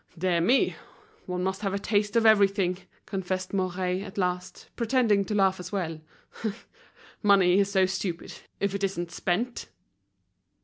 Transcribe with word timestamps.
"Dear 0.17 0.41
me! 0.41 0.75
one 1.27 1.43
must 1.43 1.61
have 1.61 1.75
a 1.75 1.77
taste 1.77 2.15
of 2.15 2.25
everything," 2.25 2.79
confessed 3.05 3.53
Mouret, 3.53 4.01
at 4.01 4.17
last, 4.17 4.71
pretending 4.75 5.23
to 5.25 5.35
laugh 5.35 5.59
as 5.59 5.71
well. 5.71 6.01
"Money 7.21 7.59
is 7.59 7.71
so 7.71 7.85
stupid, 7.85 8.33
if 8.59 8.73
it 8.73 8.83
isn't 8.83 9.11
spent." 9.11 9.69